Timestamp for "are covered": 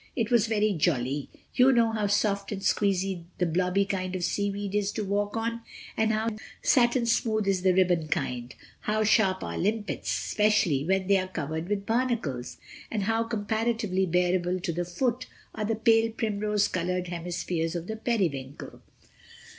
11.19-11.69